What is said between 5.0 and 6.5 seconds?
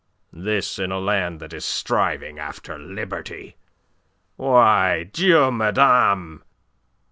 Dieu me damne!